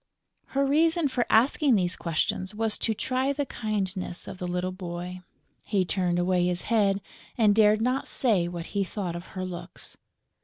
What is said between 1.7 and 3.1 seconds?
these questions was to